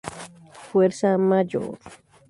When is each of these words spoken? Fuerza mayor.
Fuerza 0.63 1.09
mayor. 1.27 1.77